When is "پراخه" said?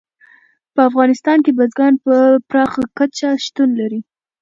2.49-2.81